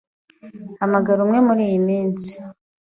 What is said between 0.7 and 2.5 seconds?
Hamagara umwe muriyi minsi.